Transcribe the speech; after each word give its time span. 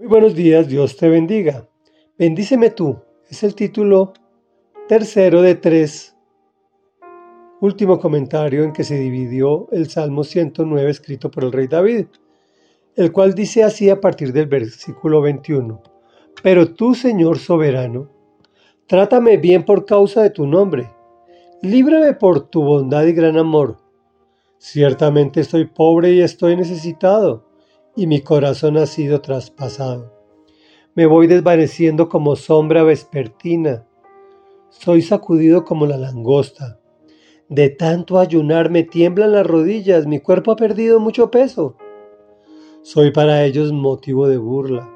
Muy 0.00 0.08
buenos 0.08 0.34
días, 0.34 0.66
Dios 0.66 0.96
te 0.96 1.10
bendiga. 1.10 1.68
Bendíceme 2.16 2.70
tú. 2.70 2.96
Es 3.28 3.42
el 3.42 3.54
título 3.54 4.14
tercero 4.88 5.42
de 5.42 5.56
tres. 5.56 6.16
Último 7.60 8.00
comentario 8.00 8.64
en 8.64 8.72
que 8.72 8.82
se 8.82 8.98
dividió 8.98 9.68
el 9.72 9.90
Salmo 9.90 10.24
109 10.24 10.90
escrito 10.90 11.30
por 11.30 11.44
el 11.44 11.52
rey 11.52 11.66
David, 11.66 12.06
el 12.96 13.12
cual 13.12 13.34
dice 13.34 13.62
así 13.62 13.90
a 13.90 14.00
partir 14.00 14.32
del 14.32 14.46
versículo 14.46 15.20
21. 15.20 15.82
Pero 16.42 16.72
tú, 16.72 16.94
Señor 16.94 17.38
soberano, 17.38 18.08
trátame 18.86 19.36
bien 19.36 19.66
por 19.66 19.84
causa 19.84 20.22
de 20.22 20.30
tu 20.30 20.46
nombre. 20.46 20.88
Líbrame 21.60 22.14
por 22.14 22.48
tu 22.48 22.62
bondad 22.62 23.04
y 23.04 23.12
gran 23.12 23.36
amor. 23.36 23.76
Ciertamente 24.56 25.42
estoy 25.42 25.66
pobre 25.66 26.12
y 26.12 26.22
estoy 26.22 26.56
necesitado 26.56 27.49
y 27.96 28.06
mi 28.06 28.20
corazón 28.20 28.76
ha 28.76 28.86
sido 28.86 29.20
traspasado. 29.20 30.12
Me 30.94 31.06
voy 31.06 31.26
desvaneciendo 31.26 32.08
como 32.08 32.36
sombra 32.36 32.82
vespertina. 32.82 33.86
Soy 34.68 35.02
sacudido 35.02 35.64
como 35.64 35.86
la 35.86 35.96
langosta. 35.96 36.78
De 37.48 37.68
tanto 37.68 38.18
ayunar 38.18 38.70
me 38.70 38.84
tiemblan 38.84 39.32
las 39.32 39.46
rodillas, 39.46 40.06
mi 40.06 40.20
cuerpo 40.20 40.52
ha 40.52 40.56
perdido 40.56 41.00
mucho 41.00 41.30
peso. 41.30 41.76
Soy 42.82 43.10
para 43.10 43.44
ellos 43.44 43.72
motivo 43.72 44.28
de 44.28 44.38
burla. 44.38 44.88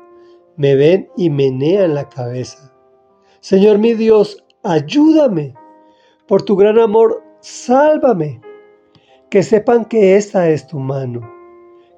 Me 0.56 0.76
ven 0.76 1.08
y 1.16 1.30
menean 1.30 1.94
la 1.94 2.08
cabeza. 2.08 2.72
Señor 3.40 3.78
mi 3.78 3.94
Dios, 3.94 4.44
ayúdame. 4.62 5.54
Por 6.26 6.42
tu 6.42 6.56
gran 6.56 6.78
amor, 6.78 7.22
sálvame. 7.40 8.40
Que 9.30 9.42
sepan 9.42 9.84
que 9.84 10.16
esta 10.16 10.48
es 10.48 10.66
tu 10.66 10.78
mano 10.78 11.33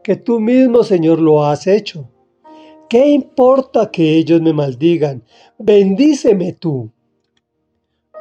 que 0.06 0.14
tú 0.14 0.38
mismo, 0.38 0.84
Señor, 0.84 1.18
lo 1.18 1.42
has 1.42 1.66
hecho. 1.66 2.08
¿Qué 2.88 3.08
importa 3.08 3.90
que 3.90 4.14
ellos 4.14 4.40
me 4.40 4.52
maldigan? 4.52 5.24
Bendíceme 5.58 6.52
tú. 6.52 6.92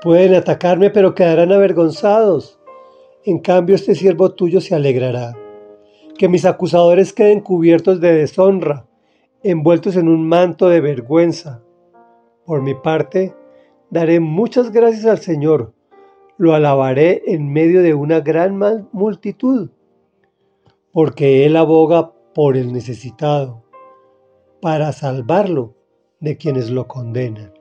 Pueden 0.01 0.33
atacarme, 0.33 0.89
pero 0.89 1.13
quedarán 1.13 1.51
avergonzados. 1.51 2.59
En 3.23 3.37
cambio, 3.37 3.75
este 3.75 3.93
siervo 3.93 4.31
tuyo 4.31 4.61
se 4.61 4.73
alegrará. 4.73 5.37
Que 6.17 6.27
mis 6.27 6.45
acusadores 6.45 7.13
queden 7.13 7.39
cubiertos 7.39 8.01
de 8.01 8.13
deshonra, 8.15 8.87
envueltos 9.43 9.95
en 9.95 10.07
un 10.07 10.27
manto 10.27 10.69
de 10.69 10.81
vergüenza. 10.81 11.61
Por 12.47 12.63
mi 12.63 12.73
parte, 12.73 13.35
daré 13.91 14.19
muchas 14.19 14.71
gracias 14.71 15.05
al 15.05 15.19
Señor. 15.19 15.75
Lo 16.39 16.55
alabaré 16.55 17.21
en 17.27 17.53
medio 17.53 17.83
de 17.83 17.93
una 17.93 18.21
gran 18.21 18.57
multitud 18.91 19.69
porque 20.95 21.45
Él 21.45 21.57
aboga 21.57 22.13
por 22.33 22.55
el 22.55 22.71
necesitado, 22.71 23.65
para 24.61 24.93
salvarlo 24.93 25.75
de 26.21 26.37
quienes 26.37 26.69
lo 26.69 26.87
condenan. 26.87 27.53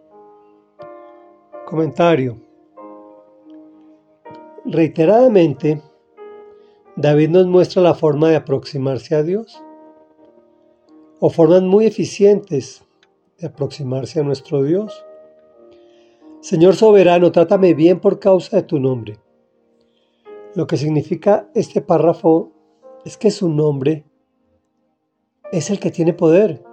Comentario. 1.67 2.41
Reiteradamente, 4.65 5.83
David 6.95 7.31
nos 7.31 7.49
muestra 7.49 7.83
la 7.83 7.95
forma 7.95 8.29
de 8.29 8.37
aproximarse 8.37 9.17
a 9.17 9.25
Dios, 9.25 9.61
o 11.19 11.29
formas 11.29 11.63
muy 11.63 11.87
eficientes 11.87 12.85
de 13.41 13.49
aproximarse 13.49 14.21
a 14.21 14.23
nuestro 14.23 14.63
Dios. 14.63 15.05
Señor 16.41 16.77
soberano, 16.77 17.33
trátame 17.33 17.75
bien 17.75 17.99
por 17.99 18.21
causa 18.21 18.59
de 18.59 18.63
tu 18.63 18.79
nombre. 18.79 19.19
Lo 20.55 20.69
que 20.69 20.77
significa 20.77 21.51
este 21.53 21.81
párrafo 21.81 22.54
es 23.05 23.17
que 23.17 23.31
su 23.31 23.49
nombre 23.49 24.05
es 25.53 25.71
el 25.71 25.79
que 25.79 25.91
tiene 25.91 26.13
poder. 26.13 26.65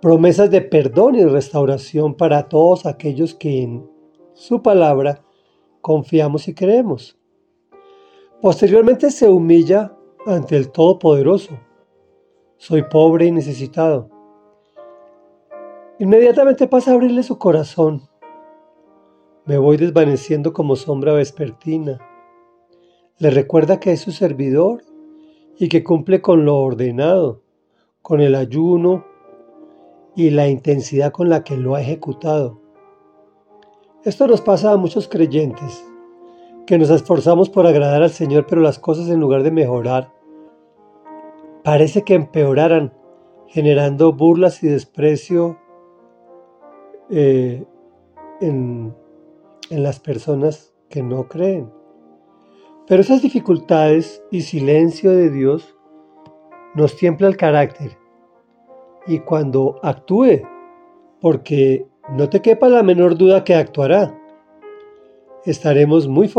Promesas 0.00 0.50
de 0.50 0.62
perdón 0.62 1.16
y 1.16 1.24
restauración 1.24 2.14
para 2.14 2.48
todos 2.48 2.86
aquellos 2.86 3.34
que 3.34 3.62
en 3.62 3.90
su 4.32 4.62
palabra 4.62 5.24
confiamos 5.80 6.46
y 6.46 6.54
creemos. 6.54 7.18
Posteriormente 8.40 9.10
se 9.10 9.28
humilla 9.28 9.96
ante 10.24 10.56
el 10.56 10.70
Todopoderoso. 10.70 11.58
Soy 12.56 12.84
pobre 12.84 13.26
y 13.26 13.32
necesitado. 13.32 14.08
Inmediatamente 15.98 16.68
pasa 16.68 16.92
a 16.92 16.94
abrirle 16.94 17.24
su 17.24 17.38
corazón. 17.38 18.02
Me 19.44 19.58
voy 19.58 19.76
desvaneciendo 19.76 20.52
como 20.52 20.76
sombra 20.76 21.12
vespertina 21.14 21.98
le 23.18 23.30
recuerda 23.30 23.80
que 23.80 23.92
es 23.92 24.00
su 24.00 24.12
servidor 24.12 24.84
y 25.58 25.68
que 25.68 25.82
cumple 25.82 26.22
con 26.22 26.44
lo 26.44 26.56
ordenado, 26.56 27.42
con 28.00 28.20
el 28.20 28.36
ayuno 28.36 29.04
y 30.14 30.30
la 30.30 30.48
intensidad 30.48 31.10
con 31.10 31.28
la 31.28 31.42
que 31.42 31.56
lo 31.56 31.74
ha 31.74 31.80
ejecutado. 31.80 32.60
Esto 34.04 34.28
nos 34.28 34.40
pasa 34.40 34.72
a 34.72 34.76
muchos 34.76 35.08
creyentes, 35.08 35.84
que 36.64 36.78
nos 36.78 36.90
esforzamos 36.90 37.50
por 37.50 37.66
agradar 37.66 38.02
al 38.02 38.10
Señor, 38.10 38.46
pero 38.46 38.60
las 38.60 38.78
cosas 38.78 39.08
en 39.08 39.20
lugar 39.20 39.42
de 39.42 39.50
mejorar, 39.50 40.12
parece 41.64 42.02
que 42.02 42.14
empeoraran, 42.14 42.94
generando 43.48 44.12
burlas 44.12 44.62
y 44.62 44.68
desprecio 44.68 45.58
eh, 47.10 47.64
en 48.40 48.94
las 49.70 49.98
personas 49.98 50.72
que 50.88 51.02
no 51.02 51.28
creen. 51.28 51.77
Pero 52.88 53.02
esas 53.02 53.20
dificultades 53.20 54.22
y 54.30 54.40
silencio 54.40 55.10
de 55.10 55.30
Dios 55.30 55.76
nos 56.74 56.96
tiembla 56.96 57.28
el 57.28 57.36
carácter. 57.36 57.98
Y 59.06 59.18
cuando 59.20 59.78
actúe, 59.82 60.40
porque 61.20 61.86
no 62.16 62.30
te 62.30 62.40
quepa 62.40 62.68
la 62.70 62.82
menor 62.82 63.18
duda 63.18 63.44
que 63.44 63.54
actuará, 63.54 64.18
estaremos 65.44 66.08
muy, 66.08 66.30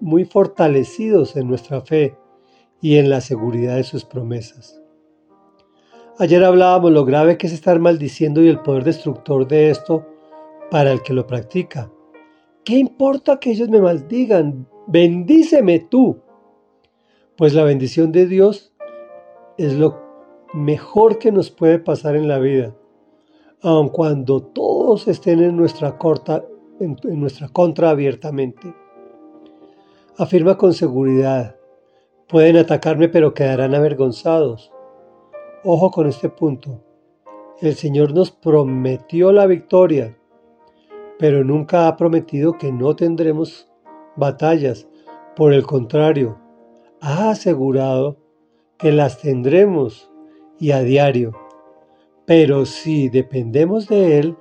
muy 0.00 0.26
fortalecidos 0.26 1.36
en 1.36 1.48
nuestra 1.48 1.80
fe 1.80 2.14
y 2.82 2.98
en 2.98 3.08
la 3.08 3.22
seguridad 3.22 3.76
de 3.76 3.84
sus 3.84 4.04
promesas. 4.04 4.80
Ayer 6.18 6.44
hablábamos 6.44 6.92
lo 6.92 7.06
grave 7.06 7.38
que 7.38 7.46
es 7.46 7.52
estar 7.54 7.80
maldiciendo 7.80 8.42
y 8.42 8.48
el 8.48 8.60
poder 8.60 8.84
destructor 8.84 9.48
de 9.48 9.70
esto 9.70 10.06
para 10.70 10.92
el 10.92 11.02
que 11.02 11.14
lo 11.14 11.26
practica. 11.26 11.90
¿Qué 12.62 12.76
importa 12.76 13.40
que 13.40 13.50
ellos 13.50 13.70
me 13.70 13.80
maldigan? 13.80 14.68
Bendíceme 14.86 15.78
tú. 15.80 16.18
Pues 17.36 17.54
la 17.54 17.64
bendición 17.64 18.12
de 18.12 18.26
Dios 18.26 18.72
es 19.58 19.74
lo 19.74 20.00
mejor 20.52 21.18
que 21.18 21.32
nos 21.32 21.50
puede 21.50 21.78
pasar 21.78 22.16
en 22.16 22.28
la 22.28 22.38
vida. 22.38 22.74
Aun 23.62 23.88
cuando 23.88 24.42
todos 24.42 25.08
estén 25.08 25.42
en 25.42 25.56
nuestra, 25.56 25.98
corta, 25.98 26.44
en, 26.80 26.96
en 27.04 27.20
nuestra 27.20 27.48
contra 27.48 27.90
abiertamente. 27.90 28.74
Afirma 30.16 30.56
con 30.56 30.74
seguridad, 30.74 31.56
pueden 32.28 32.56
atacarme 32.56 33.08
pero 33.08 33.34
quedarán 33.34 33.74
avergonzados. 33.74 34.70
Ojo 35.64 35.90
con 35.90 36.06
este 36.06 36.28
punto. 36.28 36.82
El 37.60 37.74
Señor 37.74 38.12
nos 38.12 38.30
prometió 38.30 39.32
la 39.32 39.46
victoria, 39.46 40.16
pero 41.18 41.42
nunca 41.42 41.88
ha 41.88 41.96
prometido 41.96 42.58
que 42.58 42.70
no 42.70 42.94
tendremos 42.94 43.72
batallas. 44.16 44.88
Por 45.36 45.52
el 45.52 45.64
contrario, 45.66 46.38
ha 47.00 47.30
asegurado 47.30 48.16
que 48.78 48.92
las 48.92 49.20
tendremos 49.20 50.10
y 50.58 50.70
a 50.70 50.82
diario. 50.82 51.32
Pero 52.26 52.64
si 52.66 53.08
dependemos 53.08 53.88
de 53.88 54.18
Él, 54.18 54.36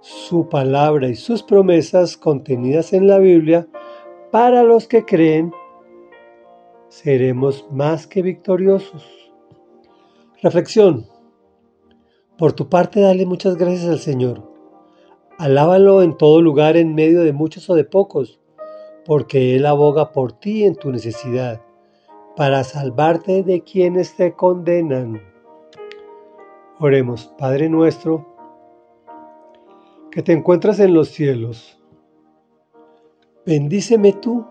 su 0.00 0.48
palabra 0.48 1.08
y 1.08 1.14
sus 1.14 1.42
promesas 1.42 2.16
contenidas 2.16 2.92
en 2.92 3.06
la 3.06 3.18
Biblia, 3.18 3.66
para 4.30 4.62
los 4.62 4.86
que 4.86 5.04
creen, 5.04 5.52
seremos 6.88 7.66
más 7.70 8.06
que 8.06 8.20
victoriosos. 8.20 9.32
Reflexión. 10.42 11.06
Por 12.36 12.52
tu 12.52 12.68
parte, 12.68 13.00
dale 13.00 13.24
muchas 13.24 13.56
gracias 13.56 13.88
al 13.88 14.00
Señor. 14.00 14.42
Alábalo 15.38 16.02
en 16.02 16.16
todo 16.16 16.42
lugar 16.42 16.76
en 16.76 16.94
medio 16.94 17.22
de 17.22 17.32
muchos 17.32 17.70
o 17.70 17.74
de 17.74 17.84
pocos 17.84 18.40
porque 19.04 19.56
Él 19.56 19.66
aboga 19.66 20.12
por 20.12 20.32
ti 20.32 20.64
en 20.64 20.76
tu 20.76 20.90
necesidad, 20.90 21.60
para 22.36 22.64
salvarte 22.64 23.42
de 23.42 23.62
quienes 23.62 24.16
te 24.16 24.34
condenan. 24.34 25.22
Oremos, 26.80 27.32
Padre 27.38 27.68
nuestro, 27.68 28.26
que 30.10 30.22
te 30.22 30.32
encuentras 30.32 30.80
en 30.80 30.94
los 30.94 31.08
cielos. 31.08 31.80
Bendíceme 33.46 34.12
tú, 34.12 34.44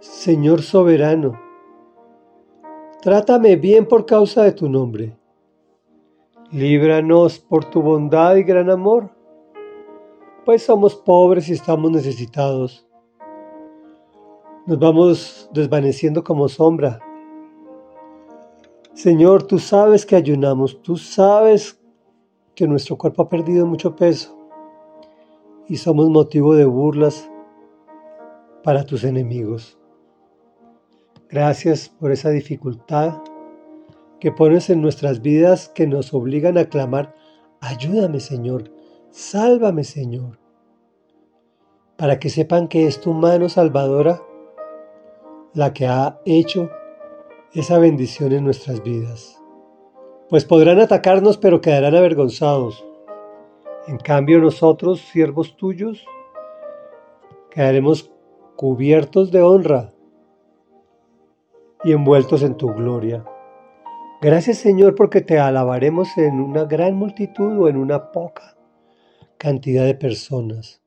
Señor 0.00 0.62
soberano. 0.62 1.40
Trátame 3.02 3.56
bien 3.56 3.86
por 3.86 4.06
causa 4.06 4.42
de 4.42 4.52
tu 4.52 4.68
nombre. 4.68 5.16
Líbranos 6.50 7.38
por 7.38 7.64
tu 7.66 7.82
bondad 7.82 8.36
y 8.36 8.42
gran 8.42 8.70
amor 8.70 9.13
pues 10.44 10.62
somos 10.62 10.94
pobres 10.94 11.48
y 11.48 11.52
estamos 11.52 11.90
necesitados. 11.90 12.86
Nos 14.66 14.78
vamos 14.78 15.48
desvaneciendo 15.52 16.22
como 16.22 16.48
sombra. 16.48 17.00
Señor, 18.92 19.42
tú 19.42 19.58
sabes 19.58 20.06
que 20.06 20.16
ayunamos, 20.16 20.80
tú 20.82 20.96
sabes 20.96 21.80
que 22.54 22.66
nuestro 22.66 22.96
cuerpo 22.96 23.22
ha 23.22 23.28
perdido 23.28 23.66
mucho 23.66 23.96
peso 23.96 24.38
y 25.68 25.76
somos 25.76 26.08
motivo 26.08 26.54
de 26.54 26.64
burlas 26.64 27.28
para 28.62 28.84
tus 28.84 29.04
enemigos. 29.04 29.78
Gracias 31.28 31.88
por 31.88 32.12
esa 32.12 32.30
dificultad 32.30 33.22
que 34.20 34.30
pones 34.30 34.70
en 34.70 34.80
nuestras 34.80 35.20
vidas 35.20 35.68
que 35.68 35.86
nos 35.86 36.14
obligan 36.14 36.56
a 36.56 36.66
clamar, 36.66 37.14
ayúdame 37.60 38.20
Señor, 38.20 38.73
sálvame 39.14 39.84
Señor, 39.84 40.40
para 41.96 42.18
que 42.18 42.30
sepan 42.30 42.66
que 42.66 42.88
es 42.88 43.00
tu 43.00 43.12
mano 43.12 43.48
salvadora 43.48 44.20
la 45.52 45.72
que 45.72 45.86
ha 45.86 46.18
hecho 46.24 46.68
esa 47.52 47.78
bendición 47.78 48.32
en 48.32 48.42
nuestras 48.42 48.82
vidas. 48.82 49.40
Pues 50.28 50.44
podrán 50.44 50.80
atacarnos 50.80 51.38
pero 51.38 51.60
quedarán 51.60 51.94
avergonzados. 51.94 52.84
En 53.86 53.98
cambio 53.98 54.40
nosotros, 54.40 55.00
siervos 55.00 55.56
tuyos, 55.56 56.04
quedaremos 57.52 58.10
cubiertos 58.56 59.30
de 59.30 59.42
honra 59.42 59.92
y 61.84 61.92
envueltos 61.92 62.42
en 62.42 62.56
tu 62.56 62.74
gloria. 62.74 63.24
Gracias 64.20 64.58
Señor 64.58 64.96
porque 64.96 65.20
te 65.20 65.38
alabaremos 65.38 66.18
en 66.18 66.40
una 66.40 66.64
gran 66.64 66.96
multitud 66.96 67.60
o 67.60 67.68
en 67.68 67.76
una 67.76 68.10
poca 68.10 68.54
cantidad 69.44 69.84
de 69.84 69.94
personas, 69.94 70.80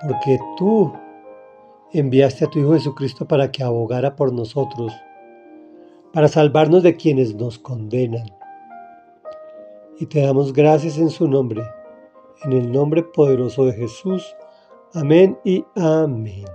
porque 0.00 0.38
tú 0.56 0.90
enviaste 1.92 2.46
a 2.46 2.48
tu 2.48 2.58
Hijo 2.58 2.72
Jesucristo 2.72 3.28
para 3.28 3.52
que 3.52 3.62
abogara 3.62 4.16
por 4.16 4.32
nosotros 4.32 4.94
para 6.14 6.26
salvarnos 6.26 6.82
de 6.82 6.96
quienes 6.96 7.34
nos 7.34 7.58
condenan. 7.58 8.26
Y 10.00 10.06
te 10.06 10.22
damos 10.22 10.54
gracias 10.54 10.96
en 10.96 11.10
su 11.10 11.28
nombre, 11.28 11.62
en 12.44 12.52
el 12.54 12.72
nombre 12.72 13.02
poderoso 13.02 13.66
de 13.66 13.74
Jesús. 13.74 14.34
Amén 14.94 15.38
y 15.44 15.62
amén. 15.76 16.46